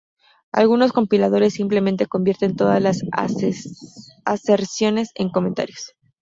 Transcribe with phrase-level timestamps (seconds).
[0.51, 3.03] Algunos compiladores simplemente convierten todas las
[4.25, 5.93] aserciones en comentarios.